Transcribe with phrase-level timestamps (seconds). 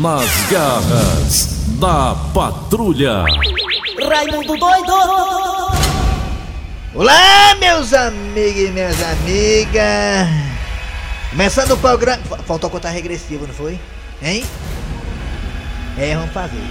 [0.00, 1.48] Nas garras
[1.78, 3.24] da patrulha.
[4.08, 4.92] Raimundo doido!
[6.94, 10.28] Olá, meus amigos e minhas amigas!
[11.30, 12.22] Começando o programa.
[12.28, 13.78] Fa- Faltou contar regressivo, não foi?
[14.22, 14.44] Hein?
[15.98, 16.62] É, vamos fazer.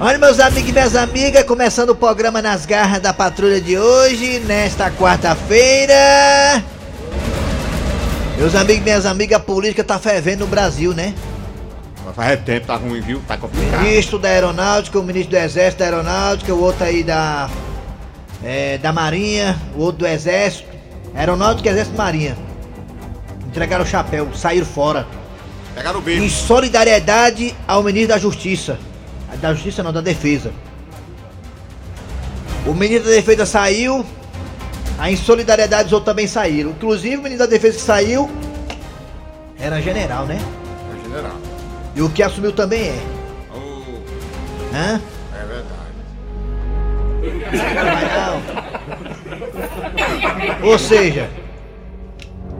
[0.00, 4.40] Olha, meus amigos e minhas amigas, começando o programa Nas Garras da Patrulha de hoje,
[4.40, 5.94] nesta quarta-feira.
[8.38, 11.14] Meus amigos e minhas amigas, a política tá fervendo no Brasil, né?
[12.20, 13.22] Faz tempo, tá ruim, viu?
[13.26, 13.80] Tá complicado.
[13.82, 17.48] Ministro da Aeronáutica, o ministro do Exército da Aeronáutica, o outro aí da.
[18.44, 20.68] é, da Marinha, o outro do Exército.
[21.14, 22.36] Aeronáutica, Exército Marinha.
[23.46, 25.06] Entregaram o chapéu, saíram fora.
[25.74, 26.46] Pegaram o Em bicho.
[26.46, 28.78] solidariedade ao ministro da Justiça.
[29.40, 30.52] Da Justiça não, da Defesa.
[32.66, 34.04] O ministro da Defesa saiu.
[34.98, 36.72] Aí em solidariedade os outros também saíram.
[36.72, 38.30] Inclusive o ministro da Defesa que saiu
[39.58, 40.38] era general, né?
[40.38, 41.49] É general.
[41.94, 43.02] E o que assumiu também é.
[43.52, 43.80] Oh,
[44.74, 45.00] Hã?
[45.34, 45.90] é verdade.
[50.62, 51.28] Ou seja,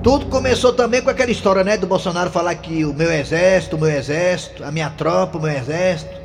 [0.03, 1.77] tudo começou também com aquela história, né?
[1.77, 5.53] Do Bolsonaro falar que o meu exército, o meu exército, a minha tropa, o meu
[5.53, 6.20] exército.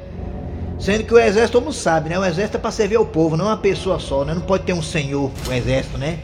[0.79, 2.19] Sendo que o exército, todo mundo sabe, né?
[2.19, 4.33] O exército é pra servir ao povo, não uma pessoa só, né?
[4.33, 6.19] Não pode ter um senhor, o exército, né?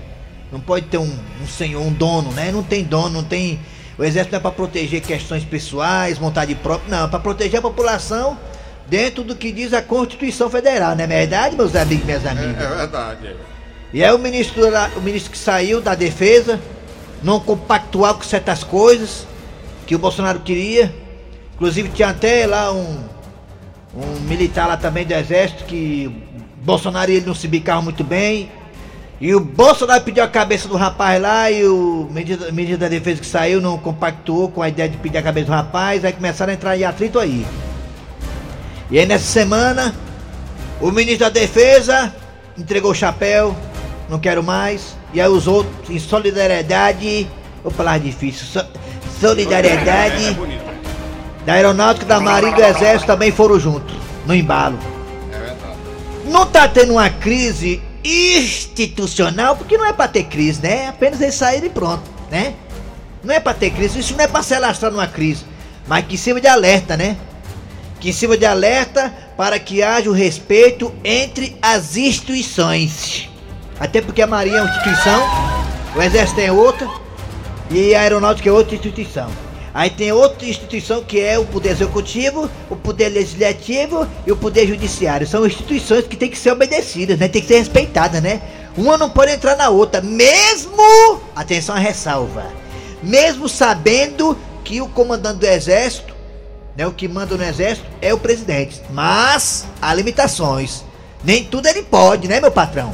[0.51, 1.09] Não pode ter um,
[1.41, 2.51] um senhor, um dono, né?
[2.51, 3.59] Não tem dono, não tem.
[4.01, 7.05] O exército não é pra proteger questões pessoais, vontade própria, não.
[7.05, 8.35] É pra proteger a população
[8.87, 12.29] dentro do que diz a Constituição Federal, não é verdade, meus amigos e minhas É,
[12.29, 12.63] amigas?
[12.63, 13.27] é verdade.
[13.27, 13.35] é.
[13.93, 14.63] E aí o ministro,
[14.97, 16.59] o ministro que saiu da defesa
[17.21, 19.27] não compactuava com certas coisas
[19.85, 20.91] que o Bolsonaro queria.
[21.53, 23.03] Inclusive tinha até lá um,
[23.95, 26.09] um militar lá também do exército que
[26.63, 28.49] Bolsonaro e ele não se bicavam muito bem.
[29.21, 33.27] E o Bolsonaro pediu a cabeça do rapaz lá e o ministro, da defesa que
[33.27, 36.03] saiu não compactuou com a ideia de pedir a cabeça do rapaz.
[36.03, 37.45] Aí começaram a entrar em atrito aí.
[38.89, 39.93] E aí nessa semana
[40.81, 42.11] o ministro da Defesa
[42.57, 43.55] entregou o chapéu,
[44.09, 44.97] não quero mais.
[45.13, 47.27] E aí os outros, em solidariedade,
[47.61, 48.65] vou falar difícil, so-
[49.19, 50.35] solidariedade
[51.45, 53.95] da Aeronáutica, da Marinha e do Exército também foram juntos,
[54.25, 54.79] no embalo.
[55.31, 55.53] É.
[56.27, 60.87] Não tá tendo uma crise institucional, porque não é pra ter crise, né?
[60.87, 62.53] Apenas eles saírem e pronto, né?
[63.23, 65.45] Não é pra ter crise, isso não é pra se alastrar numa crise,
[65.87, 67.17] mas que sirva de alerta, né?
[67.99, 73.29] Que sirva de alerta para que haja o respeito entre as instituições.
[73.79, 75.23] Até porque a Marinha é uma instituição,
[75.95, 76.87] o Exército é outra,
[77.69, 79.29] e a Aeronáutica é outra instituição.
[79.73, 84.67] Aí tem outra instituição que é o Poder Executivo, o Poder Legislativo e o Poder
[84.67, 85.25] Judiciário.
[85.25, 87.27] São instituições que têm que ser obedecidas, né?
[87.27, 88.41] Tem que ser respeitadas, né?
[88.77, 91.21] Uma não pode entrar na outra, mesmo.
[91.35, 92.45] Atenção à ressalva.
[93.01, 96.13] Mesmo sabendo que o comandante do Exército,
[96.75, 96.85] né?
[96.85, 98.81] O que manda no Exército é o presidente.
[98.91, 100.83] Mas há limitações.
[101.23, 102.93] Nem tudo ele pode, né, meu patrão?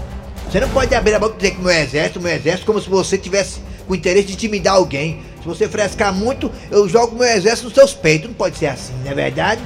[0.49, 2.89] Você não pode abrir a boca e dizer que meu exército, meu exército, como se
[2.89, 5.21] você tivesse com interesse de intimidar alguém.
[5.47, 8.27] Se você frescar muito, eu jogo meu exército nos seus peitos.
[8.27, 9.61] Não pode ser assim, não é verdade?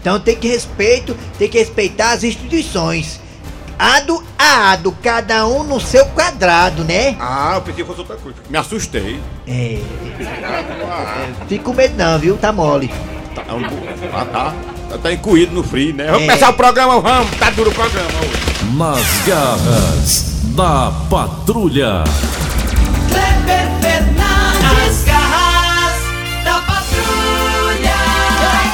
[0.00, 3.18] Então tem que respeito, tem que respeitar as instituições.
[3.76, 7.16] Ado a ado, cada um no seu quadrado, né?
[7.18, 8.38] Ah, eu pensei que fosse outra coisa.
[8.48, 9.20] Me assustei.
[9.48, 9.80] É.
[11.48, 12.36] Fica com medo não, viu?
[12.36, 12.88] Tá mole.
[13.34, 14.54] Tá, é ah, tá.
[15.02, 16.06] Tá incuído no frio, né?
[16.06, 16.26] Vamos É.
[16.26, 17.36] começar o programa, vamos.
[17.36, 18.76] Tá duro o programa hoje.
[18.76, 22.04] Nas garras da patrulha.
[23.10, 23.85] Kleber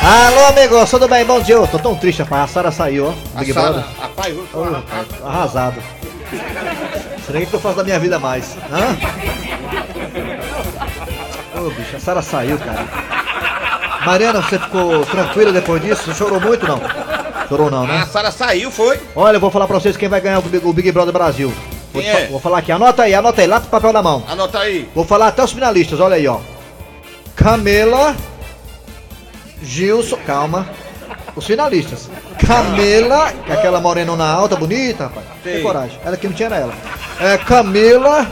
[0.05, 1.25] Alô, amigo, tudo bem?
[1.25, 1.55] Bom dia.
[1.55, 2.43] Eu tô tão triste, rapaz.
[2.45, 3.39] A Sara saiu, ó.
[3.39, 3.85] Big A Brother.
[4.01, 4.79] Rapaz, vou Ô, falar.
[4.79, 5.83] rapaz, arrasado.
[7.27, 8.57] Será que eu faço da minha vida mais?
[8.71, 8.97] Hã?
[11.61, 12.85] Ô, bicho, a Sara saiu, cara.
[14.05, 16.03] Mariana, você ficou tranquila depois disso?
[16.05, 16.81] Você chorou muito, não?
[17.49, 18.07] Chorou não, A né?
[18.11, 18.99] Sara saiu, foi?
[19.15, 21.53] Olha, eu vou falar pra vocês quem vai ganhar o Big, o Big Brother Brasil.
[21.93, 22.27] Vou, é?
[22.27, 24.25] vou falar aqui, anota aí, anota aí, lá pro papel na mão.
[24.29, 24.89] Anota aí.
[24.95, 26.39] Vou falar até os finalistas, olha aí, ó.
[27.37, 28.17] Camila,
[29.63, 30.69] Gilson, calma.
[31.35, 32.11] Os finalistas.
[32.47, 35.25] Camila, que aquela morenona alta, bonita, rapaz.
[35.43, 35.99] Tem coragem.
[36.05, 36.75] Ela que não tinha era ela.
[37.21, 38.27] É Camila,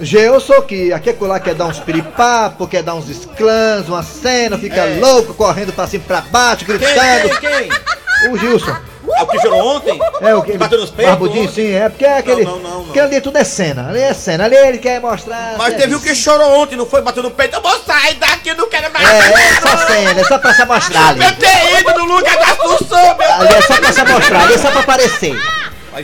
[0.00, 4.56] Gilson, que aqui é lá quer dar uns piripapo, quer dar uns esclãs, uma cena,
[4.56, 5.00] fica É.
[5.00, 7.40] louco, correndo pra cima e pra baixo, gritando.
[7.40, 8.30] quem?
[8.30, 8.76] O Gilson.
[9.18, 10.00] É o que chorou ontem?
[10.20, 10.56] É o que?
[10.56, 12.44] Bateu nos peitos Barbudinho, sim, é porque é aquele.
[12.44, 12.90] Não, não, não, não.
[12.90, 13.88] Aquele ali tudo é cena.
[13.88, 14.44] Ali é cena.
[14.44, 15.56] Ali ele quer mostrar.
[15.58, 17.02] Mas é teve o que chorou ontem, não foi?
[17.02, 17.56] Bateu no peito.
[17.56, 19.08] Eu vou sair daqui, eu não quero mais.
[19.08, 21.24] É, é só cena, é só pra se mostrar ali.
[21.24, 24.54] Eu ter ido no lugar da Assunção, meu Ali é só pra se mostrar, ali
[24.54, 25.36] é só pra aparecer.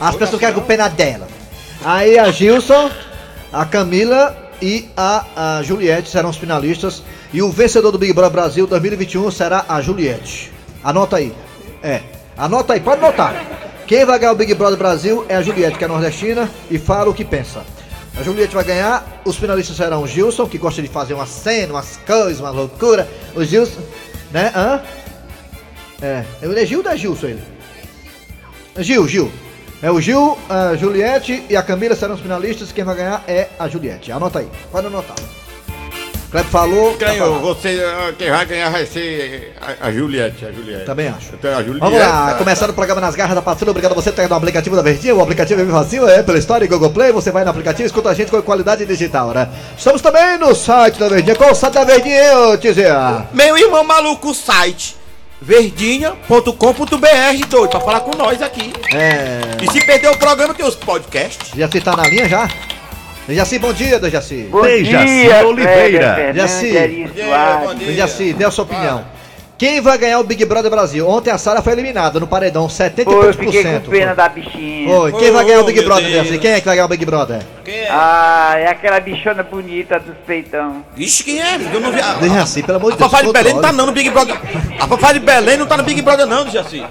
[0.00, 1.28] As pessoas querem com pena dela.
[1.84, 2.90] Aí a Gilson,
[3.52, 7.02] a Camila e a, a Juliette serão os finalistas.
[7.32, 10.52] E o vencedor do Big Brother Brasil 2021 será a Juliette.
[10.82, 11.34] Anota aí.
[11.82, 12.00] É.
[12.36, 13.34] Anota aí, pode anotar.
[13.86, 17.10] Quem vai ganhar o Big Brother Brasil é a Juliette, que é nordestina, e fala
[17.10, 17.62] o que pensa.
[18.18, 21.74] A Juliette vai ganhar, os finalistas serão o Gilson, que gosta de fazer uma cena,
[21.74, 23.08] umas coisas, uma loucura.
[23.34, 23.80] O Gilson,
[24.30, 24.52] né?
[24.54, 24.80] Hã?
[26.00, 26.24] É.
[26.42, 27.42] Ele é Gil ou é Gilson ele?
[28.78, 29.30] Gil, Gil.
[29.82, 32.72] É o Gil, a Juliette e a Camila serão os finalistas.
[32.72, 34.10] Quem vai ganhar é a Juliette.
[34.10, 34.48] Anota aí.
[34.72, 35.16] Pode anotar.
[36.34, 36.94] Kleber falou.
[36.96, 37.42] tá Ganhou, falado.
[37.42, 40.84] você, ah, quem vai ganhar vai ser a, a Juliette, a Juliette.
[40.84, 41.30] Também acho.
[41.34, 41.78] Então, a Juliette.
[41.80, 43.70] Vamos lá, tá- começando o programa nas garras da patrulha.
[43.70, 45.14] Obrigado a você que tá no aplicativo da Verdinha.
[45.14, 47.12] O aplicativo é fácil, é pela história e Google Play.
[47.12, 49.48] Você vai no aplicativo e escuta a gente com qualidade digital, né?
[49.78, 51.36] Estamos também no site da Verdinha.
[51.36, 53.26] Qual o site da Verdinha, ô Tizia?
[53.32, 54.96] Meu irmão maluco, o site
[55.40, 58.72] verdinha.com.br, doido, pra falar com nós aqui.
[58.94, 59.40] É.
[59.62, 61.50] E se perder o programa, tem os podcasts.
[61.56, 62.48] Jaci tá na linha já?
[63.28, 64.48] Jaci, bom dia, Dejaci.
[64.50, 66.14] Bom Dejaci dia, Oliveira.
[66.14, 66.70] Kleber Jaci.
[66.72, 67.66] Fernandes, Ari Bom dia, Soares.
[67.68, 67.86] bom dia.
[67.88, 69.04] Dejaci, dê a sua opinião.
[69.56, 71.08] Quem vai ganhar o Big Brother Brasil?
[71.08, 73.68] Ontem a Sara foi eliminada no paredão, 70 e Pô, poucos eu por fiquei com
[73.70, 73.88] cento.
[73.90, 74.90] pena da bichinha.
[74.94, 76.04] Oi, quem vai ganhar o Big Oh, Brother.
[76.10, 76.38] Dejaci?
[76.38, 77.40] Quem é que vai ganhar o Big Brother?
[77.64, 77.88] Quem é?
[77.88, 80.84] Ah, é aquela bichona bonita dos peitão.
[80.96, 81.54] Ixi, quem é?
[81.72, 82.00] Eu não vi.
[82.00, 83.10] A, Dejaci, pelo amor de a Deus.
[83.10, 84.36] Fafá de Belém não tá não no Big Brother.
[84.78, 86.84] A Fafá de Belém não tá no Big Brother não, Jaci.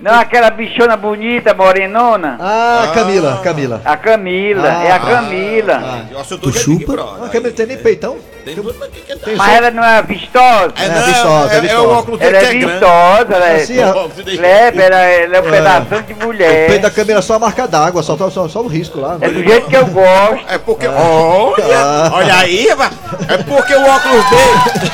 [0.00, 2.36] Não, aquela bichona bonita, morenona.
[2.40, 3.82] Ah, Camila, Camila.
[3.84, 6.06] A Camila, Ah, é a ah, Camila.
[6.08, 6.92] Eu acho Tu é chupa?
[6.92, 7.22] Brother.
[7.22, 8.16] Ah, a Camila tem nem peitão.
[8.44, 8.76] Tem mas?
[9.24, 10.72] Tem ela não é vistosa?
[10.76, 11.82] É, É, não, vistosa, é é, é vistosa.
[11.82, 13.56] o óculos dele Ela é é vistosa, ela é.
[13.56, 16.66] Assim, ó, Kleber, ela, ela é um pedação de O mulher.
[16.68, 19.18] peito da Camila é só a marca d'água, só, só, só, o risco lá.
[19.20, 20.44] É do jeito que eu gosto.
[20.48, 20.86] É porque.
[20.86, 21.76] Olha!
[21.76, 22.10] Ah.
[22.12, 22.92] Olha aí, rapaz.
[23.28, 24.92] É porque o óculos dele.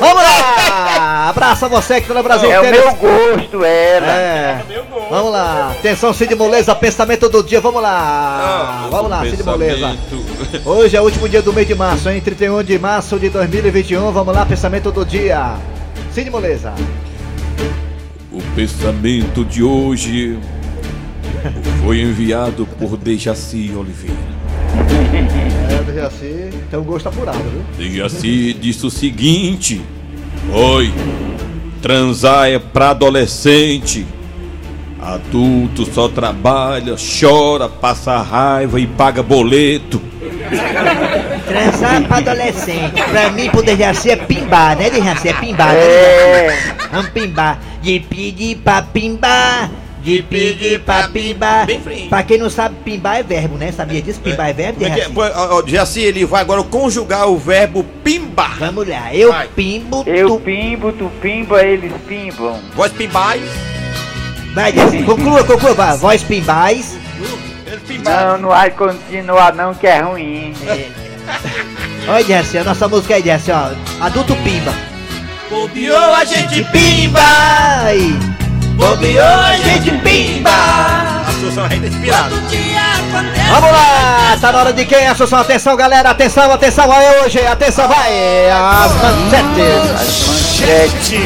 [0.00, 1.04] Vamos lá!
[1.28, 4.06] Abraça você que tá no Brasil É o meu gosto, ela.
[4.06, 4.64] É.
[5.10, 5.72] Vamos lá.
[5.72, 7.60] Atenção, Cid Moleza, pensamento do dia.
[7.60, 8.88] Vamos lá.
[8.90, 9.94] Vamos lá, Cid Moleza.
[10.64, 12.18] Hoje é o último dia do mês de março, hein?
[12.22, 14.10] 31 de março de 2021.
[14.10, 15.56] Vamos lá, pensamento do dia.
[16.14, 16.72] Cid Moleza.
[18.32, 20.38] O pensamento de hoje
[21.84, 24.16] foi enviado por Dejaci Oliveira.
[25.70, 27.62] É, do Jaci, tem um gosto apurado, viu?
[27.76, 29.82] Dejaci disse o seguinte:
[30.50, 30.92] Oi,
[31.82, 34.06] transar é pra adolescente.
[35.00, 40.00] Adulto só trabalha, chora, passa raiva e paga boleto.
[41.46, 43.02] Transar pra adolescente.
[43.10, 45.28] Pra mim, pro Dejaci é pimbar, né, Dejaci?
[45.28, 45.80] É pimbar, né?
[45.80, 46.58] É.
[46.90, 47.58] Vamos pimbar.
[47.82, 49.70] De pedir pra pimbar.
[50.08, 51.66] De pedir pra pimbar.
[52.08, 53.70] Pra quem não sabe, pimbar é verbo, né?
[53.70, 54.18] Sabia disso?
[54.20, 55.06] Pimbar é verbo, é é?
[55.36, 58.56] Ó, Jaci, ele vai agora conjugar o verbo pimbar.
[58.58, 59.14] Vamos lá.
[59.14, 59.48] Eu Vai.
[59.48, 60.40] pimbo, Eu tu...
[60.40, 62.58] pimbo, tu pimba, eles pimbam.
[62.74, 63.42] Voz pimbais.
[64.54, 65.02] Vai, Dejaci.
[65.02, 65.74] Conclua, conclua.
[65.74, 65.96] Vai.
[65.98, 66.96] Voz pimbais.
[68.02, 70.54] Não, não vai continuar não, que é ruim.
[72.08, 73.72] Olha, Dejaci, a nossa música aí, Dejaci, ó.
[74.02, 74.72] Adulto pimba.
[75.50, 77.20] Bobeou, a gente Pimba!
[78.78, 80.50] Bobeou, a Gente pimba!
[80.50, 82.30] A Susan ainda é inspirada.
[83.50, 85.08] Vamos lá, tá na hora de quem?
[85.08, 88.48] Atenção, atenção, galera, atenção, atenção, vai hoje, atenção, vai!
[88.48, 88.92] As
[90.28, 91.18] manchetes!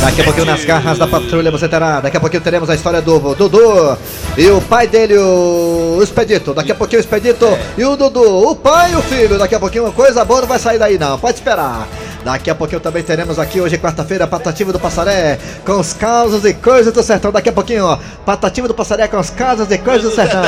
[0.00, 3.02] Daqui a pouquinho nas garras da patrulha você terá, daqui a pouquinho teremos a história
[3.02, 3.98] do Dudu
[4.38, 6.54] e o pai dele, o Expedito.
[6.54, 7.46] Daqui a pouquinho o Expedito
[7.76, 9.38] e o Dudu, o pai e o filho.
[9.38, 11.86] Daqui a pouquinho uma coisa boa não vai sair daí não, pode esperar.
[12.24, 16.52] Daqui a pouquinho também teremos aqui hoje, quarta-feira, Patativa do Passaré, com os causos e
[16.52, 17.32] coisas do sertão.
[17.32, 20.40] Daqui a pouquinho, ó, Patativa do Passaré com os causos e coisas do sertão.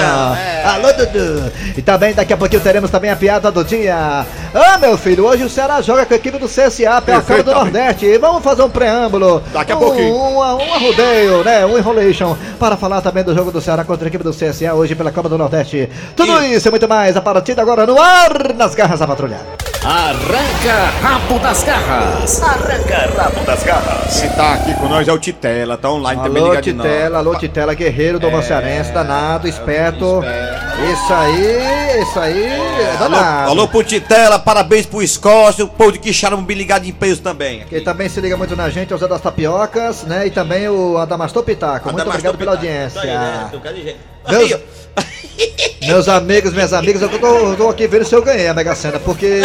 [0.64, 1.50] Alô, Dudu!
[1.76, 4.26] E também daqui a pouquinho teremos também a piada do dia.
[4.54, 7.54] Ah, meu filho, hoje o Ceará joga com a equipe do CSA pela Copa do
[7.54, 8.04] Nordeste.
[8.04, 9.42] E vamos fazer um preâmbulo.
[9.52, 10.14] Daqui a um, pouquinho.
[10.14, 11.64] Um, um arrodeio, né?
[11.64, 12.36] Um enrolation.
[12.58, 15.28] Para falar também do jogo do Ceará contra a equipe do CSA hoje pela Copa
[15.28, 15.88] do Nordeste.
[16.14, 19.71] Tudo isso e muito mais a partir de agora no ar, nas garras da patrulha.
[19.84, 22.38] Arranca rabo das garras.
[24.20, 26.84] Quem tá aqui com nós é o Titela, tá online também Alô, ligado não.
[26.84, 30.22] Titela, alô, Titela, guerreiro do Cearense, danado, esperto.
[30.92, 33.50] Isso aí, isso aí, é Alô, danado.
[33.50, 37.64] alô pro Titela, parabéns pro Escócia, o povo de Quixarambi ligado em peso também.
[37.68, 40.28] Quem também se liga muito na gente é o Zé das Tapiocas, né?
[40.28, 41.92] E também o Adamastor Pitaco.
[41.92, 43.02] Muito obrigado pela audiência.
[44.28, 45.02] Meus, Aí, ó.
[45.86, 48.74] Meus amigos, minhas amigas, eu tô, eu tô aqui vendo se eu ganhei a Mega
[48.74, 49.40] Sena, porque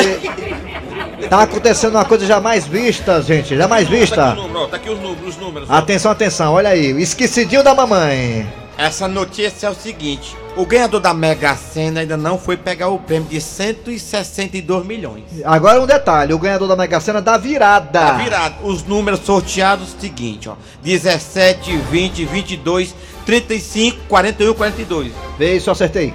[1.30, 4.38] tá acontecendo uma coisa jamais vista, gente, jamais Tá aqui, vista.
[4.70, 5.72] tá aqui os números, os números.
[5.72, 8.48] Atenção, atenção, olha aí, esquecidinho da mamãe.
[8.78, 13.00] Essa notícia é o seguinte: o ganhador da Mega Sena ainda não foi pegar o
[13.00, 15.24] prêmio de 162 milhões.
[15.44, 18.00] Agora um detalhe, o ganhador da Mega Sena da virada.
[18.00, 18.68] Tá virado.
[18.68, 20.54] Os números sorteados o seguinte, ó:
[20.84, 22.94] 17, 20, 22,
[23.28, 25.12] 35, 41, 42.
[25.38, 26.14] Vê se eu acertei.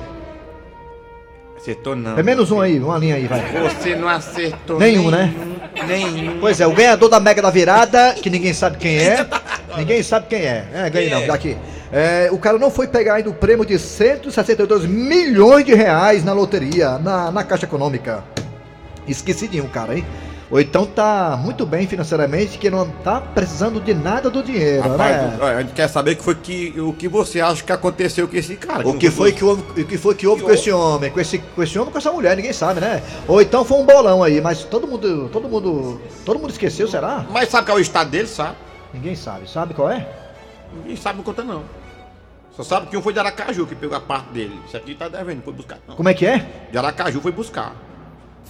[1.54, 2.18] Acertou não.
[2.18, 3.40] É menos um aí, uma linha aí, vai.
[3.68, 5.32] Você não acertou Nenhum, né?
[5.86, 6.40] Nenhum.
[6.40, 9.26] Pois é, o ganhador da Mega da Virada, que ninguém sabe quem é.
[9.76, 10.66] Ninguém sabe quem é.
[10.72, 11.56] É, ganhei não, daqui.
[11.92, 16.32] É, o cara não foi pegar ainda o prêmio de 162 milhões de reais na
[16.32, 18.24] loteria, na, na Caixa Econômica.
[19.06, 20.04] Esqueci de um, cara, hein?
[20.52, 25.38] Ou então tá muito bem financeiramente, que não tá precisando de nada do dinheiro, Rapaz,
[25.38, 25.38] né?
[25.40, 28.54] a gente quer saber que foi que, o que você acha que aconteceu com esse
[28.56, 28.86] cara.
[28.86, 31.38] O que foi que houve, o que foi que houve com esse homem, com esse,
[31.38, 33.02] com esse homem, com essa mulher, ninguém sabe, né?
[33.26, 37.24] Ou então foi um bolão aí, mas todo mundo, todo mundo, todo mundo esqueceu, será?
[37.30, 38.56] Mas sabe qual é o estado dele, sabe?
[38.92, 40.06] Ninguém sabe, sabe qual é?
[40.76, 41.62] Ninguém sabe não conta não.
[42.54, 44.60] Só sabe que um foi de Aracaju que pegou a parte dele.
[44.66, 45.78] Isso aqui tá devendo, foi buscar.
[45.88, 45.96] Não.
[45.96, 46.46] Como é que é?
[46.70, 47.74] De Aracaju foi buscar.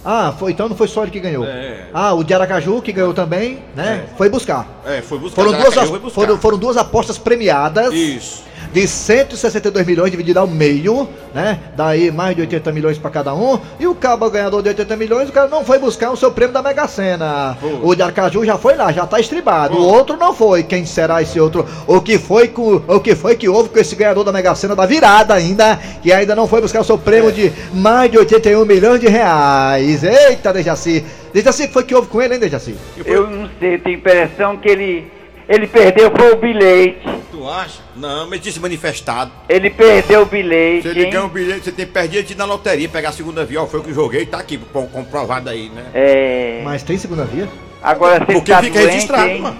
[0.05, 1.45] Ah, foi, então não foi só ele que ganhou.
[1.45, 1.85] É.
[1.93, 4.03] Ah, o de Aracaju que ganhou também, né?
[4.17, 4.67] Foi buscar.
[4.85, 5.41] É, foi buscar.
[5.43, 6.09] Foram duas, as- buscar.
[6.11, 8.43] foram, foram duas apostas premiadas Isso.
[8.73, 11.57] de 162 milhões dividido ao meio, né?
[11.77, 13.57] Daí mais de 80 milhões pra cada um.
[13.79, 16.53] E o cabo ganhador de 80 milhões, o cara não foi buscar o seu prêmio
[16.53, 17.55] da Mega Sena.
[17.61, 17.79] Foi.
[17.81, 19.73] O de Aracaju já foi lá, já tá estribado.
[19.75, 19.85] O Foi.
[19.85, 20.63] outro não foi.
[20.63, 21.65] Quem será esse outro?
[21.87, 24.75] O que foi com o que foi que houve com esse ganhador da Mega Sena
[24.75, 28.65] da virada ainda, que ainda não foi buscar o seu prêmio de mais de 81
[28.65, 29.82] milhões de reais.
[29.83, 31.03] Eita, Dejaci.
[31.33, 32.75] Dejaci, o que foi que houve com ele, hein, Dejaci?
[33.05, 35.11] Eu não sei, tenho a impressão que ele.
[35.47, 37.05] Ele perdeu foi o bilhete.
[37.29, 37.81] Tu acha?
[37.95, 39.29] Não, mas disse manifestado.
[39.49, 40.83] Ele perdeu o bilhete.
[40.83, 41.11] Se ele hein?
[41.11, 43.61] ganha um bilhete, você tem que perder de ir na loteria, pegar a segunda via.
[43.61, 45.85] Ó, foi o que eu joguei, tá aqui pô, comprovado aí, né?
[45.93, 46.61] É.
[46.63, 47.49] Mas tem segunda via?
[47.81, 49.41] Agora você Porque tá fica doente, registrado, hein?
[49.41, 49.59] mano.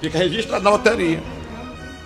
[0.00, 1.18] Fica registrado na loteria.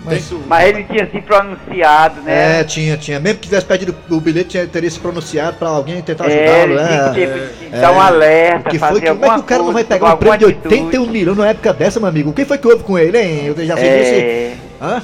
[0.05, 2.59] Mas- Mas ele tinha se pronunciado, né?
[2.59, 3.19] É, tinha, tinha.
[3.19, 6.73] Mesmo que tivesse pedido o bilhete, tinha- teria se pronunciado pra alguém tentar É, ajudá-lo,
[6.79, 7.49] ele tinha que né?
[7.71, 9.83] ter- dar um alerta, que fazer foi que, como é que o cara não vai
[9.83, 10.81] pegar um prêmio de alguma atitude.
[10.83, 12.29] 81 milhões numa época dessa, meu amigo?
[12.31, 13.45] O que foi que houve com ele, hein?
[13.45, 14.15] Eu já sei disse.
[14.15, 14.53] É.
[14.81, 15.01] Hã?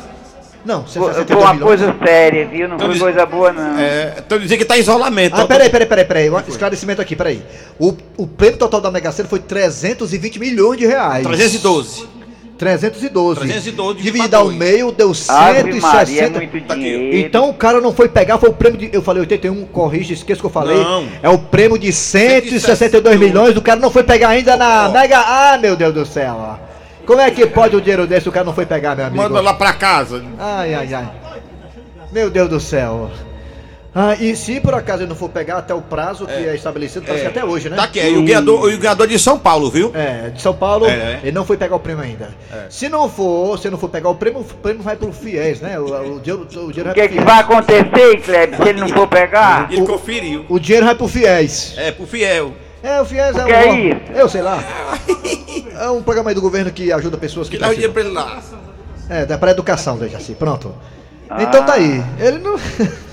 [0.66, 1.68] Não, Foi 162 uma milhões.
[1.80, 2.68] coisa séria, viu?
[2.68, 3.80] Não foi diz- coisa boa, não.
[3.80, 5.34] É, tô dizendo que tá em isolamento.
[5.40, 6.30] Ah, peraí, peraí, peraí, peraí.
[6.30, 7.42] Um esclarecimento aqui, peraí.
[7.80, 11.26] O, o prêmio total da Mega Sena foi 320 milhões de reais.
[11.26, 12.06] 312.
[12.60, 13.40] 312.
[13.40, 16.40] 312 Dividido ao meio, deu Ave Maria, é 160.
[16.40, 17.18] muito Tá dinheiro.
[17.18, 18.90] Então o cara não foi pegar, foi o prêmio de.
[18.92, 20.78] Eu falei 81, corrige, esqueça que eu falei.
[20.84, 21.08] Não.
[21.24, 25.20] É o prêmio de 162 162 milhões, o cara não foi pegar ainda na Mega.
[25.20, 26.56] Ah, meu Deus do céu, ó.
[27.06, 29.24] Como é que pode um dinheiro desse o cara não foi pegar, meu amigo?
[29.24, 30.22] Manda lá pra casa.
[30.38, 31.10] Ai, ai, ai.
[32.12, 33.10] Meu Deus do céu.
[33.94, 37.06] Ah, e se por acaso ele não for pegar até o prazo que é, estabelecido,
[37.08, 37.76] parece que até hoje, né?
[37.76, 39.92] Tá aqui, é, e o ganhador, e o ganhador de São Paulo, viu?
[39.96, 41.20] É, de São Paulo, É, é.
[41.24, 42.30] ele não foi pegar o prêmio ainda.
[42.70, 45.80] Se não for, se não for pegar o prêmio, o prêmio vai pro FIES, né?
[45.80, 49.08] O, o dinheiro, o dinheiro O que, que vai acontecer, Kleber, se ele não for
[49.08, 49.68] pegar?
[49.72, 50.46] Ele conferiu.
[50.48, 51.74] O dinheiro vai pro FIES.
[51.76, 52.54] É, pro fiel.
[52.84, 53.56] É, o FIES é que um.
[53.56, 54.02] é isso?
[54.16, 54.64] Eu sei lá.
[55.80, 58.04] É um programa aí do governo que ajuda pessoas que Que dá o dinheiro pra
[58.04, 58.40] ele lá.
[59.10, 60.76] É, dá pra educação, deixa assim, pronto.
[61.30, 61.42] Ah.
[61.42, 62.04] Então tá aí.
[62.20, 62.56] Ele não.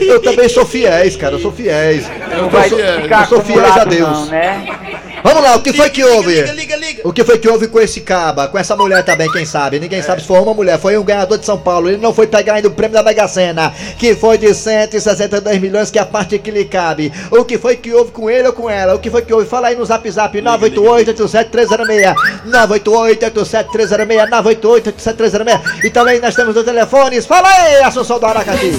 [0.00, 2.08] eu também sou fiéis, cara, eu sou fiéis.
[2.30, 4.08] Não Eu vai sou, ficar eu sou fiéis a Deus.
[4.08, 4.99] não, né?
[5.22, 6.34] Vamos lá, o que foi que houve?
[6.34, 7.02] Liga, liga, liga.
[7.04, 9.78] O que foi que houve com esse caba, com essa mulher também, quem sabe?
[9.78, 11.88] Ninguém sabe se foi uma mulher, foi um ganhador de São Paulo.
[11.88, 15.90] Ele não foi pegar ainda o prêmio da Mega Sena, que foi de 162 milhões,
[15.90, 17.12] que é a parte que lhe cabe.
[17.30, 18.94] O que foi que houve com ele ou com ela?
[18.94, 19.46] O que foi que houve?
[19.46, 22.14] Fala aí no zap zap 988-87306,
[22.46, 25.84] 988-87306, 988-87306.
[25.84, 27.26] E também nós temos os telefones.
[27.26, 28.72] Fala aí, Assunção do Aracati.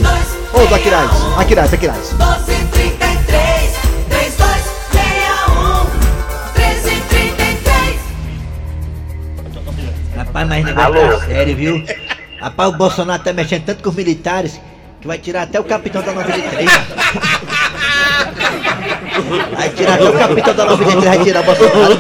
[0.54, 1.12] Ou do Aquiraz.
[1.38, 2.71] Aquiraz, Aquiraz.
[10.32, 11.86] Rapaz, mas negócio tá sério, viu?
[12.40, 14.62] Rapaz, o Bolsonaro tá mexendo tanto com os militares
[15.02, 16.72] que vai tirar até o capitão da 93.
[19.54, 21.98] Vai tirar até o capitão da 93, vai tirar o Bolsonaro.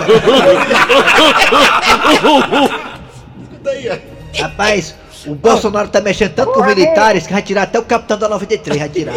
[4.39, 4.95] Rapaz,
[5.27, 8.29] o Bolsonaro tá mexendo tanto com os militares que vai tirar até o capitão da
[8.29, 9.13] 93, vai tirar.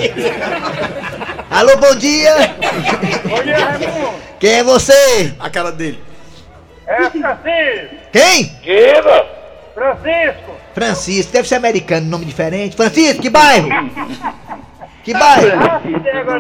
[1.53, 2.57] Alô, bom dia!
[4.41, 5.33] Quem é você?
[5.39, 6.03] A cara dele.
[6.87, 7.97] É Francisco!
[8.13, 8.57] Quem?
[9.75, 10.51] Francisco!
[10.75, 12.77] Francisco, deve ser americano, nome diferente.
[12.77, 13.69] Francisco, que bairro?
[15.03, 15.57] Que bairro?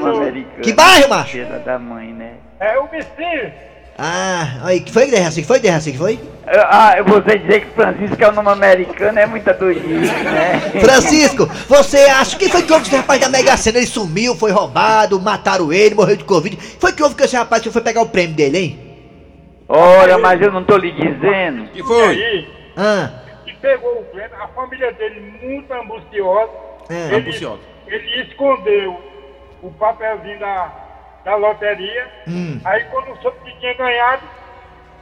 [0.00, 0.62] No- Americano.
[0.62, 1.32] Que bairro, macho?
[1.32, 2.32] Filha da mãe, né?
[2.60, 3.52] É o Bici!
[3.96, 5.42] Ah, aí, que foi, Derraci?
[5.42, 5.92] Que foi, Derraci?
[5.92, 6.18] Que foi?
[6.48, 10.60] Ah, você dizer que Francisco é o nome americano é muita doidice, né?
[10.80, 13.78] Francisco, você acha que foi que houve com esse rapaz da Mega Sena?
[13.78, 16.58] Ele sumiu, foi roubado, mataram ele, morreu de Covid.
[16.80, 18.80] Foi que houve com esse rapaz que foi pegar o prêmio dele, hein?
[19.68, 21.68] Ora, mas eu não tô lhe dizendo.
[21.71, 22.09] Que foi?
[22.09, 23.11] Aí, Ah,
[23.44, 26.50] que pegou o prêmio, a família dele muito ambiciosa.
[26.90, 27.61] É, ele, ambiciosa.
[27.87, 29.00] ele escondeu
[29.62, 30.71] o papelzinho da,
[31.25, 32.06] da loteria.
[32.28, 32.61] Hum.
[32.64, 34.23] Aí quando soube que tinha ganhado,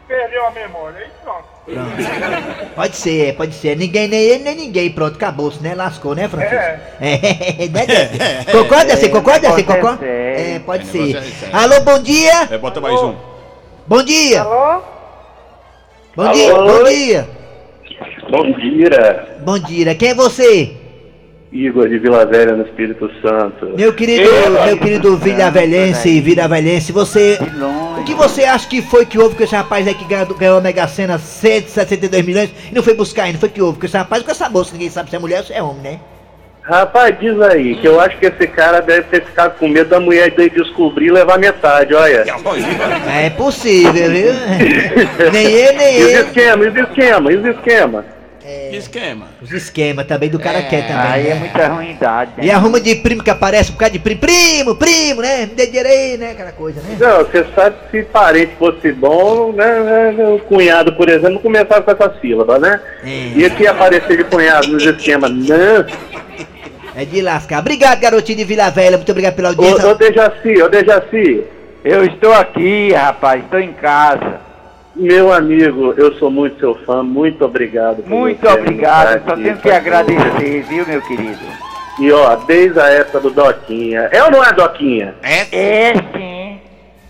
[0.06, 0.98] perdeu a memória.
[0.98, 1.44] Aí pronto.
[1.64, 2.74] Pronto.
[2.74, 3.76] Pode ser, pode ser.
[3.76, 4.92] Ninguém, nem ele, nem ninguém.
[4.92, 5.74] Pronto, acabou-se, né?
[5.74, 6.54] Lascou, né, Francisco?
[6.54, 6.78] É.
[7.68, 8.52] né, Desi?
[8.52, 9.08] Concorda, Desi?
[9.08, 9.56] Concorda, Desi?
[9.56, 10.06] negócio é Concorda?
[10.06, 10.98] É, pode É, ser.
[10.98, 11.56] negócio é sério.
[11.56, 12.48] Alô, bom dia.
[12.50, 13.31] É, bota mais um.
[13.92, 14.40] Bom dia.
[14.40, 14.82] Alô?
[16.16, 17.28] Bom dia, bom dia.
[18.30, 19.94] Bom dia, Bom dia.
[19.94, 20.74] Quem é você?
[21.52, 23.74] Igor de Vila Velha, no Espírito Santo.
[23.76, 24.30] Meu querido,
[24.64, 27.36] meu querido Viravelhense, Viravelhense, você.
[27.36, 28.00] De longe.
[28.00, 30.56] O que você acha que foi que houve com esse rapaz aí que ganhou, ganhou
[30.56, 33.38] a Mega Sena 162 milhões e não foi buscar ainda?
[33.38, 35.44] Foi que houve com esse rapaz com essa bolsa, ninguém sabe se é mulher ou
[35.44, 36.00] se é homem, né?
[36.62, 39.98] Rapaz, diz aí, que eu acho que esse cara deve ter ficado com medo da
[39.98, 42.24] mulher dele descobrir e levar metade, olha.
[43.12, 44.32] É possível, viu?
[45.32, 46.20] nem ele, nem E os ele.
[46.20, 48.04] esquema, e os esquema, e os esquema.
[48.42, 49.26] Que esquema.
[49.40, 51.12] Os esquemas também do cara quer também.
[51.12, 51.40] Aí é né?
[51.40, 52.32] muita ruindade.
[52.36, 52.44] né?
[52.44, 54.20] E arruma de primo que aparece por causa de primo.
[54.20, 55.46] Primo, primo, né?
[55.46, 56.30] Me dê dinheiro aí, né?
[56.32, 56.96] Aquela coisa, né?
[56.98, 61.38] Não, você sabe que se parente fosse bom, né, né, o cunhado, por exemplo, não
[61.42, 62.80] começava com essa sílaba, né?
[63.04, 63.08] É.
[63.08, 65.86] E ele ia aparecer de cunhado nos esquemas, não.
[66.94, 67.60] É de lascar.
[67.60, 68.96] Obrigado, garotinho de Vila Velha.
[68.96, 69.88] Muito obrigado pela Ô, audiência.
[69.88, 71.44] ô Dejaci, ô Dejaci,
[71.84, 74.40] Eu estou aqui, rapaz, estou em casa.
[74.94, 78.04] meu amigo, eu sou muito seu fã, muito obrigado.
[78.06, 81.40] Muito obrigado, só tenho que agradecer, viu, meu querido?
[81.98, 84.08] E ó, desde a época do Doquinha.
[84.12, 85.14] É ou não é Doquinha?
[85.22, 85.40] É?
[85.50, 86.58] É sim.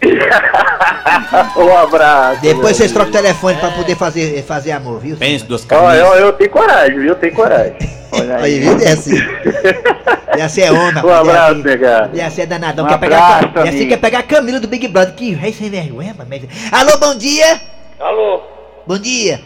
[1.56, 2.40] um abraço.
[2.40, 5.16] Depois vocês trocam o telefone pra poder fazer, fazer amor, viu?
[5.16, 5.86] Pense dos amigo.
[5.86, 6.08] Ó, caminhos.
[6.20, 7.08] eu, eu tenho coragem, viu?
[7.10, 7.76] Eu tenho coragem.
[8.12, 8.78] Olha Aí, viu?
[8.80, 9.16] É assim.
[10.34, 11.06] E assim é onda.
[11.06, 12.10] Um abraço, nega.
[12.14, 12.86] E assim é danadão.
[12.86, 15.14] Um quer pegar, abraço, e assim quer pegar a Camila do Big Brother.
[15.14, 16.30] Que rei sem vergonha, mano.
[16.72, 17.60] Alô, bom dia.
[18.00, 18.40] Alô?
[18.86, 19.40] Bom dia.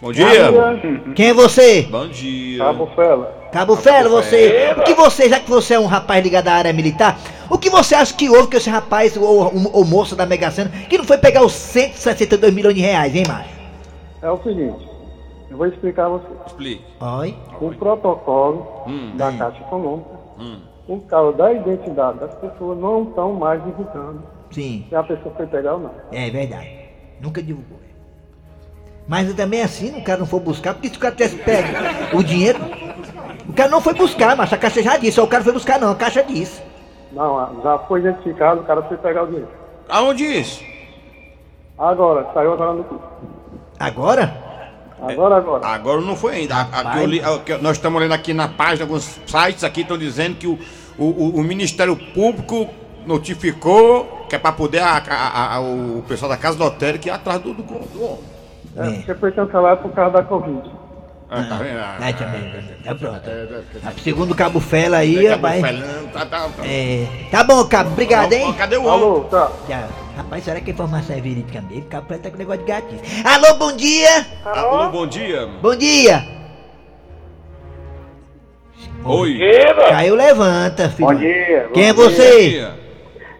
[0.00, 0.52] Bom dia.
[1.16, 1.82] Quem é você?
[1.90, 2.58] Bom dia.
[2.58, 3.34] Cabo Fela.
[3.52, 4.72] Cabo Felo, você.
[4.76, 7.18] O que você, já que você é um rapaz ligado à área militar,
[7.50, 10.70] o que você acha que houve com esse rapaz, ou o moço da Mega Sena,
[10.88, 13.48] que não foi pegar os 162 milhões de reais, hein, macho?
[14.22, 14.87] É o seguinte,
[15.50, 16.26] eu vou explicar a você.
[16.46, 16.84] Explique.
[17.00, 17.36] Oi.
[17.60, 19.12] O protocolo Hum.
[19.16, 20.60] da Caixa Econômica, Hum.
[20.88, 25.46] o caso da identidade das pessoas não estão mais divulgando Sim, se a pessoa foi
[25.46, 25.90] pegar ou não.
[26.12, 26.70] é verdade.
[27.20, 27.78] Nunca divulgou.
[29.06, 31.68] Mas também assim, o cara não for buscar, porque se o cara tivesse pego
[32.14, 32.58] o dinheiro,
[33.48, 35.92] o cara não foi buscar, mas a caixa já disse, o cara foi buscar não,
[35.92, 36.62] a caixa disse.
[37.10, 39.48] Não, ah, já foi identificado, o cara foi pegar o dinheiro.
[39.88, 40.62] Aonde isso?
[41.78, 42.84] Agora, saiu agora no
[43.80, 44.47] Agora?
[45.00, 45.66] Agora, agora.
[45.66, 46.56] Agora não foi ainda.
[46.56, 49.96] A- a- li- a- que nós estamos lendo aqui na página, alguns sites aqui estão
[49.96, 50.58] dizendo que o,
[50.98, 52.68] o, o- o Ministério Público
[53.06, 57.40] notificou que é para poder a- a- a- o pessoal da Casa Lotérica ir atrás
[57.40, 58.18] do, do, do homem.
[58.76, 60.70] É, porque foi cancelado por causa da Covid.
[61.30, 61.78] Ah, tá vendo?
[61.78, 62.52] Ah, É, também,
[62.84, 63.20] tá pronto.
[63.28, 65.62] é, é, é, Segundo o Cabo Fela aí, rapaz.
[66.12, 66.66] tá, tá, tá.
[66.66, 68.52] É, tá bom, Cabo, obrigado, hein?
[68.54, 68.92] Cadê o homem?
[69.02, 69.50] Alô, tá.
[69.68, 69.88] Já.
[70.18, 71.86] Rapaz, será que a informação é verídica mesmo?
[71.86, 73.00] O Fela tá com negócio de gatinho.
[73.24, 74.26] Alô, bom dia!
[74.44, 75.48] Alô, bom dia.
[75.62, 76.24] Bom dia!
[79.04, 79.38] Oi.
[79.88, 81.08] Caiu, levanta, filho.
[81.08, 81.70] Bom dia.
[81.72, 82.48] Quem é bom você?
[82.48, 82.74] dia.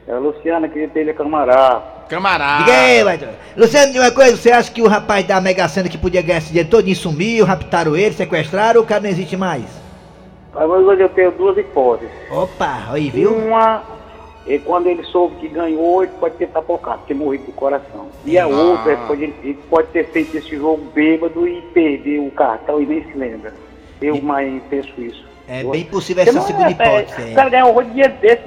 [0.06, 1.82] É a Luciana aqui de Telha Camará.
[2.08, 2.64] Camarada.
[2.64, 3.18] Diga aí, vai.
[3.56, 6.38] Luciano, de uma coisa, você acha que o rapaz da Mega Sena que podia ganhar
[6.38, 9.64] esse dinheiro todo sumiu, raptaram ele, sequestraram ou o cara não existe mais?
[10.54, 12.14] Mas hoje eu tenho duas hipóteses.
[12.30, 13.36] Opa, aí, viu?
[13.36, 13.97] Uma
[14.48, 18.06] é quando ele soube que ganhou, ele pode ter tapocado, ter morrido do coração.
[18.24, 22.30] E a outra é quando ele, pode ter feito esse jogo bêbado e perder o
[22.30, 23.52] cartão e nem se lembra.
[24.00, 25.26] Eu mais penso isso.
[25.48, 27.22] É Eu- bem possível essa segunda é- hipótese.
[27.22, 27.32] É, é.
[27.32, 28.42] o cara ganha um dinheiro desse.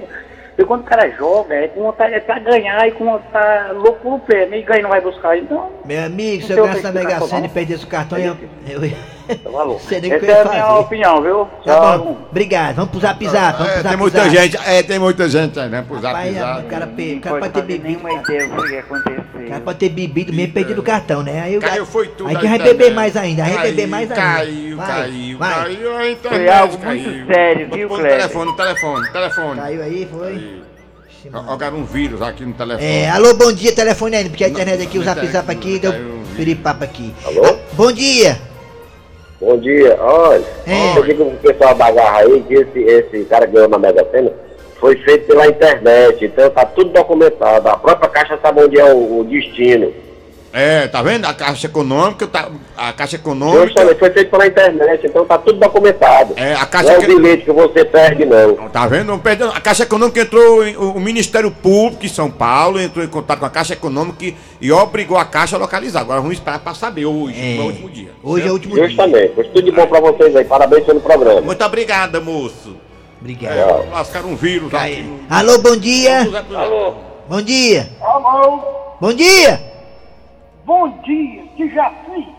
[0.50, 4.10] Porque quando o cara joga, é com vontade é pra ganhar e com vontade louco
[4.10, 4.46] no pé.
[4.46, 5.38] Nem ganha não vai buscar.
[5.38, 8.36] Então, Meu amigo, se eu ganhasse na outra Mega Sena e perdesse o cartão, eu.
[8.68, 8.82] eu...
[8.82, 8.96] tá
[9.36, 10.80] que Essa eu é a minha fazer.
[10.80, 11.48] opinião, viu?
[11.66, 12.76] Tá bom, obrigado.
[12.76, 14.30] Vamos pro zap zap, vamos pro É, zap tem muita zap.
[14.36, 15.84] gente, é, tem muita gente aí, né?
[15.88, 16.60] Pro zap Rapaz, zap.
[16.62, 17.88] o cara, pe- o cara pode ter bebido.
[17.88, 21.42] nenhuma ideia do que O cara pode ter bebido mesmo perdido o cartão, né?
[21.42, 22.30] Aí o Caiu, cara- foi tudo.
[22.30, 24.16] Aí que vai beber mais ainda, aí vai beber mais ainda.
[24.24, 25.54] Caiu, Vai, caiu, vai.
[25.64, 25.98] caiu.
[25.98, 27.02] A internet Foi algo caiu.
[27.04, 28.12] muito sério, viu, Kleber?
[28.12, 29.62] telefone, no telefone, no telefone.
[29.62, 30.62] Caiu aí, foi.
[31.32, 32.84] Jogaram um vírus aqui no telefone.
[32.84, 35.92] É, alô, bom dia, telefone aí, porque a internet aqui, o zap zap aqui, deu
[35.92, 37.14] um piripapo aqui.
[37.26, 37.58] Alô?
[37.74, 38.40] Bom dia.
[39.52, 39.98] Bom dia.
[40.00, 40.98] Olha, É.
[40.98, 44.08] eu digo pro pessoal da garra aí que esse, esse cara que ganhou na Mega
[44.10, 44.32] Sena
[44.80, 47.68] foi feito pela internet, então tá tudo documentado.
[47.68, 49.92] A própria Caixa sabe onde é o, o destino.
[50.54, 51.24] É, tá vendo?
[51.26, 53.74] A Caixa Econômica, tá, a Caixa Eu Econômica.
[53.74, 56.34] falei, foi feito pela internet, então tá tudo documentado.
[56.36, 58.68] É, a Não Caixa é o bilhete que você perde, não.
[58.70, 59.06] Tá vendo?
[59.08, 59.48] Não perdeu.
[59.50, 63.40] A Caixa Econômica entrou, em- o o Ministério Público em São Paulo entrou em contato
[63.40, 66.02] com a Caixa Econômica e, e obrigou a Caixa a localizar.
[66.02, 67.56] Agora vamos esperar pra saber hoje, É.
[67.58, 68.10] no último dia.
[68.22, 68.98] Hoje é o último Eu dia.
[68.98, 69.32] também.
[69.34, 70.44] Pois tudo de bom pra vocês aí.
[70.44, 71.40] Parabéns pelo programa.
[71.42, 72.76] Muito obrigada, moço.
[73.22, 73.56] Obrigado.
[73.56, 73.86] Tchau.
[73.92, 74.76] Lascaram um vírus aqui.
[74.78, 75.04] Caiu.
[75.06, 76.28] no- Alô, bom dia.
[76.56, 76.94] Alô?
[77.30, 77.90] Bom dia.
[78.02, 78.60] Alô?
[79.00, 79.71] Bom dia.
[80.66, 82.36] Bom dia, de Jaci.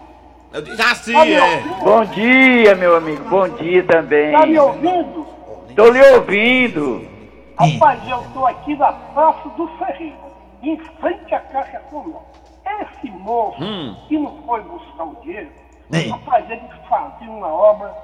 [0.91, 1.63] Assim, Tá é.
[1.83, 3.25] Bom dia, meu amigo.
[3.29, 4.33] Bom dia também.
[4.33, 5.27] Tá me ouvindo?
[5.75, 7.07] Tô lhe ouvindo.
[7.59, 10.17] Rapaz, eu tô aqui na Praça do Ferreira,
[10.63, 12.21] em frente à Caixa Econômica.
[12.81, 13.59] Esse moço
[14.09, 15.51] que não foi buscar o dinheiro,
[15.93, 16.09] Ei.
[16.09, 17.95] rapaz, ele fazia uma obra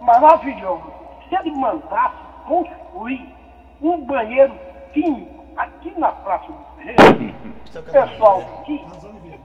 [0.00, 0.82] maravilhosa.
[1.28, 3.28] Se ele mandasse construir
[3.82, 4.54] um banheiro
[4.92, 7.34] químico aqui na Praça do Ferreira,
[7.76, 8.84] o pessoal aqui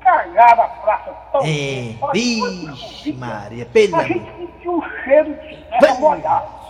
[0.04, 1.48] cagaram a praça toda.
[1.48, 6.64] É, vixe, Maria, pelo A gente sentiu um cheiro de terra molhada.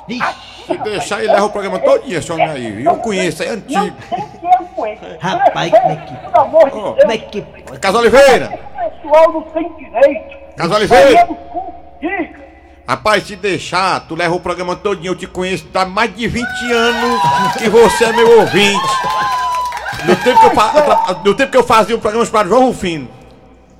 [0.65, 2.83] Se deixar, ele leva o programa todinho, esse homem aí.
[2.85, 3.95] Eu conheço, é antigo.
[4.85, 5.17] é.
[5.19, 6.95] Rapaz, como é que- Pelo amor de Deus.
[6.99, 7.79] como é que pode?
[7.79, 8.45] Casa Oliveira!
[8.45, 10.37] Esse pessoal não tem direito.
[10.57, 11.27] Casa Oliveira!
[12.85, 15.11] Rapaz, se deixar, tu leva o programa todinho.
[15.11, 17.21] Eu te conheço há mais de 20 anos
[17.57, 18.83] que você é meu ouvinte.
[20.05, 23.07] No tempo que eu, fa- no tempo que eu fazia o programa chamado João Rufino.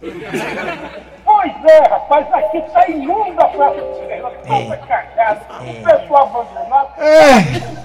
[1.25, 6.89] Pois é, rapaz, aqui tá imunda a praça do Ferreira, toda cagada, o pessoal abandonado.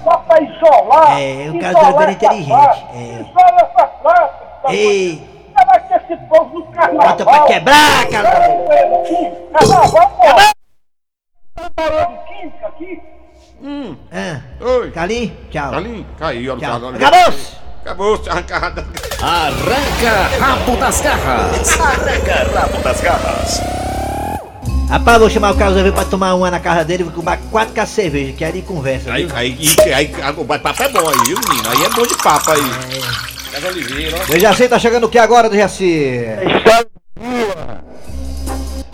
[0.03, 1.21] Só pra isolar.
[1.21, 3.21] É, o isolar caso é essa inteligente, praça, é.
[3.21, 4.35] Isola essa praça.
[4.63, 5.23] tá Ei.
[5.57, 7.09] Ela quer esse povo do carnaval.
[7.09, 8.31] Bota pra quebrar, cara.
[9.53, 10.23] Carnaval, pô.
[11.77, 13.03] Trabalhando química aqui.
[14.13, 14.91] Ah, Oi.
[14.91, 15.75] Calim, tchau.
[15.75, 16.93] Ali, caiu, olha o Tchau.
[16.93, 18.29] Casa Acabou-se!
[18.29, 18.87] Acabou-se, arrancada.
[19.23, 21.81] Arranca rabo das garras.
[21.81, 23.61] Arranca rabo das garras.
[24.91, 27.73] Rapaz, vou chamar o Carlos Oliveira pra tomar uma na casa dele, vou tomar quatro
[27.75, 29.37] caixas de cerveja, que ali conversa, Aí, viu?
[29.37, 29.59] aí,
[29.95, 31.69] aí, aí, o bate-papo é bom aí, viu, menino?
[31.71, 32.71] Aí é bom de papo aí.
[33.53, 36.25] Casa Oliveira, já sei, tá chegando o que agora do Jaci?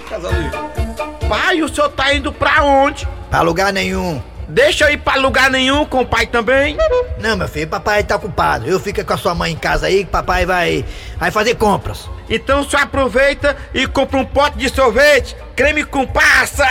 [0.09, 0.71] Casa Oliveira.
[1.29, 3.09] Pai, o senhor tá indo pra onde?
[3.31, 4.21] Pra lugar nenhum.
[4.49, 6.77] Deixa eu ir pra lugar nenhum com o pai também.
[7.19, 8.67] Não, meu filho, papai tá ocupado.
[8.67, 10.85] Eu fico com a sua mãe em casa aí, que papai vai,
[11.19, 12.09] vai fazer compras.
[12.29, 16.67] Então só aproveita e compra um pote de sorvete, creme com passa.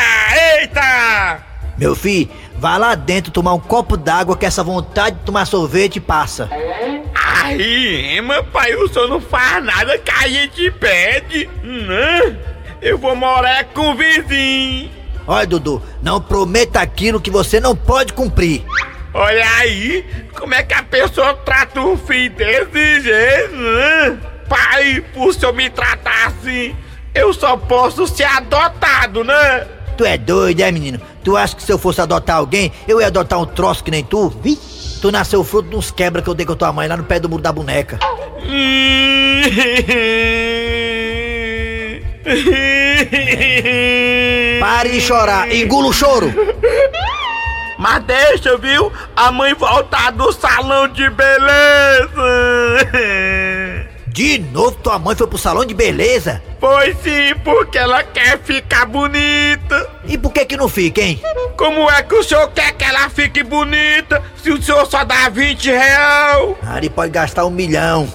[0.60, 1.44] Eita!
[1.78, 6.00] Meu filho, vai lá dentro tomar um copo d'água que essa vontade de tomar sorvete
[6.00, 6.50] passa.
[7.44, 11.50] Aí, meu pai, o senhor não faz nada que a gente pede.
[11.64, 12.38] Não,
[12.82, 15.03] eu vou morar com o vizinho.
[15.28, 18.64] Olha, Dudu, não prometa aquilo que você não pode cumprir.
[19.14, 20.06] Olha aí,
[20.36, 24.20] como é que a pessoa trata um filho desse jeito?
[24.50, 26.76] Pai, por senhor me tratar assim,
[27.14, 29.68] eu só posso ser adotado, né?
[29.96, 31.00] Tu é doido, é, menino?
[31.24, 34.04] Tu acha que se eu fosse adotar alguém, eu ia adotar um troço que nem
[34.04, 34.30] tu?
[34.30, 34.58] Vi?
[35.00, 37.04] Tu nasceu fruto de uns quebra que eu dei com a tua mãe lá no
[37.04, 38.00] pé do muro da boneca.
[44.60, 46.34] Pare de chorar, engula o choro.
[47.78, 48.92] Mas deixa, viu?
[49.16, 52.24] A mãe voltar do salão de beleza.
[54.08, 56.42] De novo, tua mãe foi pro salão de beleza?
[56.60, 59.90] Pois sim, porque ela quer ficar bonita.
[60.06, 61.20] E por que que não fica, hein?
[61.58, 65.30] Como é que o senhor quer que ela fique bonita se o senhor só dá
[65.30, 66.58] 20 real?
[66.66, 68.08] Ari pode gastar um milhão.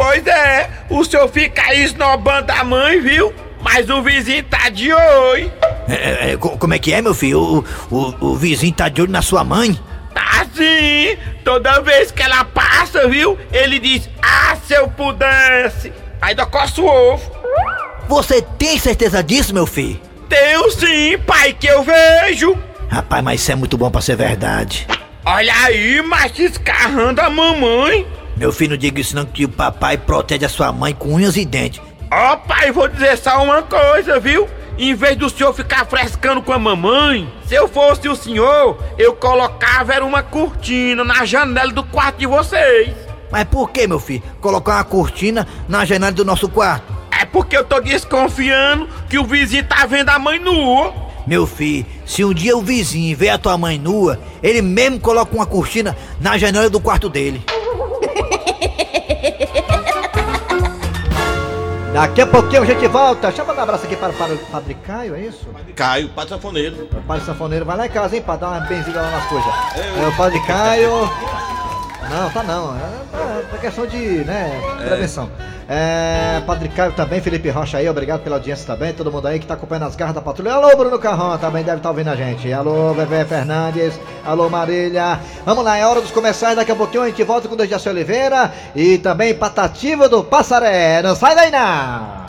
[0.00, 3.34] Pois é, o senhor fica aí esnobando a mãe, viu?
[3.60, 5.52] Mas o vizinho tá de olho.
[5.86, 7.38] É, é, co- como é que é, meu filho?
[7.90, 9.78] O, o, o vizinho tá de olho na sua mãe?
[10.14, 13.38] Tá sim, toda vez que ela passa, viu?
[13.52, 15.92] Ele diz, ah, se eu pudesse.
[16.22, 17.30] Ainda coça o ovo.
[18.08, 20.00] Você tem certeza disso, meu filho?
[20.30, 22.56] Tenho sim, pai, que eu vejo.
[22.88, 24.86] Rapaz, mas isso é muito bom pra ser verdade.
[25.26, 28.06] Olha aí, mas escarrando a mamãe.
[28.40, 31.36] Meu filho, não diga isso não, que o papai protege a sua mãe com unhas
[31.36, 31.78] e dentes.
[32.10, 34.48] Ó, pai, vou dizer só uma coisa, viu?
[34.78, 39.12] Em vez do senhor ficar frescando com a mamãe, se eu fosse o senhor, eu
[39.12, 42.94] colocava era uma cortina na janela do quarto de vocês.
[43.30, 44.22] Mas por que, meu filho?
[44.40, 46.90] Colocar uma cortina na janela do nosso quarto?
[47.10, 50.94] É porque eu tô desconfiando que o vizinho tá vendo a mãe nua.
[51.26, 55.34] Meu filho, se um dia o vizinho vê a tua mãe nua, ele mesmo coloca
[55.34, 57.44] uma cortina na janela do quarto dele.
[61.92, 63.28] Daqui a pouquinho a gente volta.
[63.28, 65.44] Deixa eu mandar um abraço aqui para, para o Padre Caio, é isso?
[65.74, 66.88] Caio, Padre Sanfoneiro.
[66.92, 69.52] O Padre Sanfoneiro vai lá em casa, hein, pra dar uma benzida lá nas coisas.
[69.76, 70.90] É o Padre Caio.
[72.10, 72.76] Não, tá não.
[72.76, 75.30] É, é questão de, né, prevenção.
[75.68, 79.46] É, Padre Caio também, Felipe Rocha aí, obrigado pela audiência também, todo mundo aí que
[79.46, 80.54] tá acompanhando as garras da patrulha.
[80.54, 82.52] Alô, Bruno Carrão, também deve estar ouvindo a gente.
[82.52, 83.94] Alô, Bebê Fernandes,
[84.26, 85.20] alô, Marília.
[85.46, 87.88] Vamos lá, é hora dos comerciais, daqui a pouquinho a gente volta com o Dejaci
[87.88, 91.00] Oliveira e também Patativa do Passaré.
[91.02, 92.24] Não sai daí não!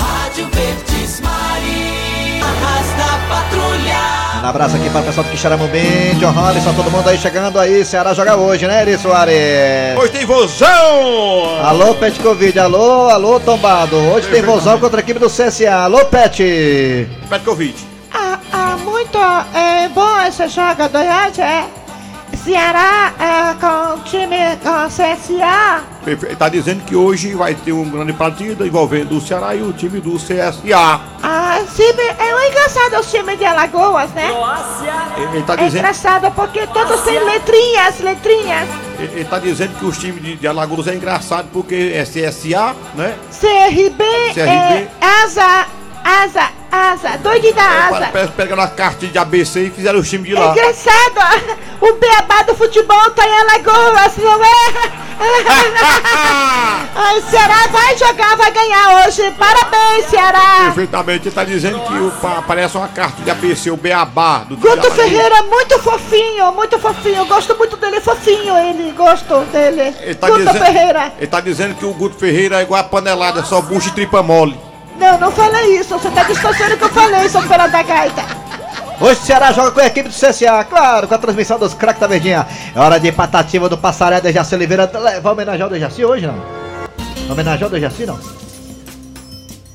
[0.00, 2.97] Rádio Verdes Maria.
[3.28, 4.18] Patrulha.
[4.42, 7.84] Um abraço aqui para o pessoal do Quixaramubim, John Robinson, todo mundo aí chegando aí.
[7.84, 9.98] Ceará joga hoje, né, Eri Soares?
[9.98, 11.64] Hoje tem vozão!
[11.64, 13.96] Alô, Pet Covid, alô, alô, tombado.
[13.96, 15.72] Hoje tem vozão contra a equipe do CSA.
[15.72, 17.08] Alô, Pet.
[17.28, 17.74] Pet Covid.
[18.12, 19.18] Ah, ah, muito
[19.54, 21.77] é, bom esse jogo do hoje, é.
[22.48, 25.82] Ceará é, com o time com o CSA.
[26.06, 29.70] Ele tá dizendo que hoje vai ter um grande partido envolvendo o Ceará e o
[29.70, 30.98] time do CSA.
[31.22, 34.30] Ah, time, é engraçado o time de Alagoas, né?
[35.18, 38.68] Ele, ele tá É dizendo, engraçado porque todos têm letrinhas, letrinhas.
[38.98, 42.74] ele, ele tá dizendo que os times de, de Alagoas é engraçado porque é CSA,
[42.94, 43.14] né?
[43.38, 44.48] CRB, CRB.
[44.50, 44.88] é
[45.22, 45.66] asa,
[46.02, 48.08] asa, asa, doido da asa.
[48.12, 50.52] Parece pegaram a carta de ABC e fizeram os times de É lá.
[50.52, 55.08] engraçado, o beabá do futebol tá em Alagoas, não é?
[56.94, 59.30] Ai, Ceará vai jogar, vai ganhar hoje.
[59.32, 60.60] Parabéns, Ceará.
[60.66, 64.56] Perfeitamente, ele tá dizendo que o, pa- parece uma carta de ABC, o Beabá do
[64.56, 64.90] Guto.
[64.92, 67.24] Ferreira, muito fofinho, muito fofinho.
[67.26, 69.94] Gosto muito dele, fofinho ele, gosto dele.
[70.00, 71.12] Ele tá, Guto dizendo, Ferreira.
[71.18, 73.92] ele tá dizendo que o Guto Ferreira é igual a panelada, é só bucha e
[73.92, 74.58] tripa mole.
[74.98, 75.90] Não, não fala isso.
[75.98, 78.24] Você tá distorcendo o que eu falei, seu fera da gaita.
[79.00, 82.00] Hoje o Ceará joga com a equipe do CSA, claro, com a transmissão dos craques
[82.00, 82.46] da Verdinha.
[82.74, 84.90] É hora de patativa do Passaré de Jaci Oliveira.
[85.22, 86.34] Vai homenagear o Dejaci hoje, não?
[86.34, 88.18] Vai Homenagear o Dejaci, não?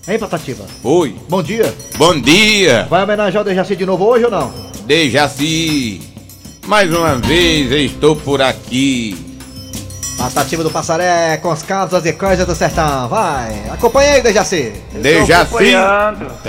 [0.06, 0.66] Hein, Patativa?
[0.84, 1.74] Oi, Bom dia.
[1.96, 4.52] bom dia, Vai homenagear o Dejaci de novo hoje ou não?
[4.86, 6.02] Dejaci.
[6.68, 9.33] Mais uma vez eu estou por aqui.
[10.18, 13.08] Patativa do Passaré com as casas e coisas do sertão.
[13.10, 14.74] Vai, acompanha aí, Dejaci.
[14.94, 15.76] Dejaci,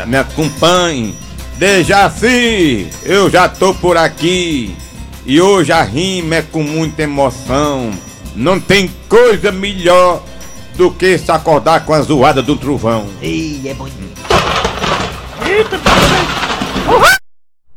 [0.06, 1.18] me acompanhe.
[1.56, 4.76] Dejaci, eu já tô por aqui.
[5.26, 7.90] E hoje a rima é com muita emoção.
[8.36, 10.22] Não tem coisa melhor
[10.76, 13.06] do que se acordar com a zoada do trovão.
[13.22, 14.22] Ih, é bonito.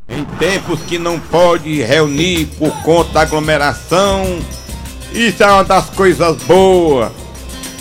[0.10, 4.40] Em tempos que não pode reunir por conta da aglomeração,
[5.14, 7.12] isso é uma das coisas boas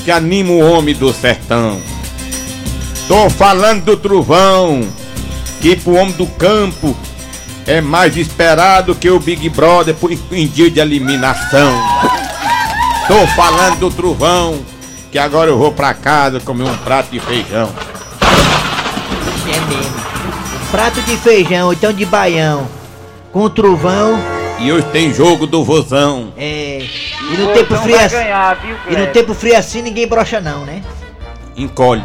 [0.05, 1.81] que anima o homem do sertão.
[3.09, 4.87] Tô falando do trovão,
[5.61, 6.97] que pro homem do campo
[7.67, 11.73] é mais esperado que o Big Brother por- em dia de eliminação.
[13.09, 14.61] Tô falando do trovão,
[15.12, 17.69] que agora eu vou pra casa comer um prato de feijão.
[19.49, 19.95] É mesmo.
[20.71, 22.67] Prato de feijão, então de baião.
[23.33, 24.19] Com trovão.
[24.59, 26.33] E hoje tem jogo do vozão.
[26.37, 26.79] É.
[26.81, 28.16] E no tempo frio assim.
[28.16, 30.83] ganhar, viu, E no tempo frio assim ninguém brocha não, né?
[31.57, 32.03] Encolhe.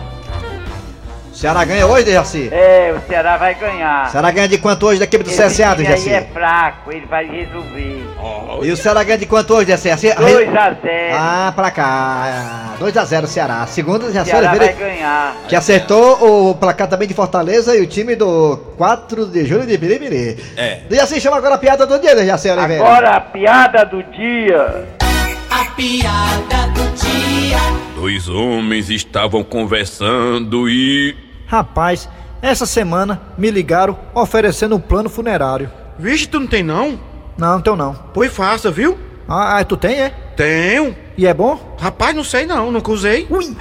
[1.42, 2.50] Ceará ganha hoje, Dejaci?
[2.52, 4.12] É, o Ceará vai ganhar.
[4.12, 6.10] Ceará ganha de quanto hoje da equipe do Esse CSA, Dejaci?
[6.12, 8.06] é fraco, ele vai resolver.
[8.62, 10.14] E o Ceará ganha de quanto hoje, Dejaci?
[10.14, 10.78] 2 a 0
[11.18, 12.76] Ah, pra cá.
[12.80, 13.66] 2x0 Ceará.
[13.66, 15.36] Segundo, Dejaci Ceará vai ganhar.
[15.50, 19.76] que acertou o placar também de Fortaleza e o time do 4 de julho de
[19.80, 20.38] Biribiri.
[20.56, 20.82] É.
[20.88, 22.84] Dejaci, chama agora a piada do dia, Dejaci Oliveira.
[22.84, 24.86] Agora a piada do dia.
[25.50, 27.58] A piada do dia.
[27.96, 31.31] Dois homens estavam conversando e.
[31.52, 32.08] Rapaz,
[32.42, 35.70] essa semana me ligaram oferecendo um plano funerário.
[36.00, 36.98] Vixe, tu não tem não?
[37.38, 37.94] Não, então não.
[38.14, 38.98] Pois faça, viu?
[39.28, 40.12] Ah, ah, tu tem, é?
[40.38, 40.96] Tenho.
[41.18, 41.76] E é bom?
[41.78, 43.28] Rapaz, não sei não, nunca usei.
[43.30, 43.54] Ui!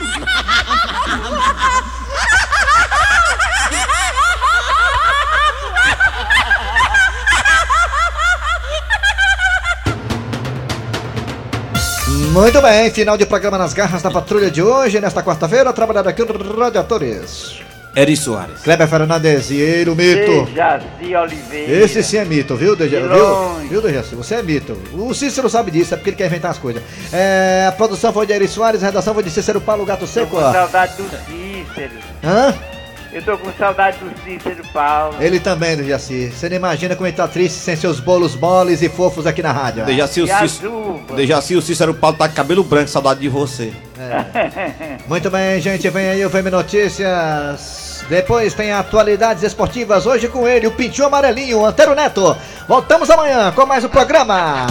[12.30, 16.24] Muito bem, final de programa nas garras da patrulha de hoje, nesta quarta-feira, trabalhando aqui
[16.24, 17.68] no Radiadores.
[17.94, 18.60] Eri Soares.
[18.62, 20.44] Kleber Fernandes, e ele, o mito.
[20.46, 21.72] Dejaci Oliveira.
[21.84, 23.00] Esse sim é mito, viu, Deja?
[23.00, 24.14] De Viu, viu Dejaci?
[24.14, 24.76] Você é mito.
[24.92, 26.82] O Cícero sabe disso, é porque ele quer inventar as coisas.
[27.12, 30.30] É, a produção foi de Eri Soares, a redação foi de Cícero Paulo Gato Seco.
[30.30, 30.52] com ó.
[30.52, 31.92] saudade do Cícero.
[32.22, 32.54] Hã?
[33.12, 35.16] Eu tô com saudade do Cícero Paulo.
[35.20, 36.30] Ele também, Dejaci.
[36.30, 39.50] Você não imagina como ele tá triste sem seus bolos moles e fofos aqui na
[39.50, 39.84] rádio.
[39.84, 41.00] Dejaci, o E a Cícero.
[41.16, 43.72] Dejaci, o Cícero Paulo tá com cabelo branco, saudade de você.
[45.08, 48.04] Muito bem, gente, vem aí o VM Notícias.
[48.08, 52.36] Depois tem atualidades esportivas hoje com ele, o Pintinho Amarelinho, o Antero Neto.
[52.68, 54.66] Voltamos amanhã com mais um programa.